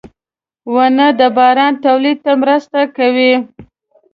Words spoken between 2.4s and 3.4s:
مرسته کوي.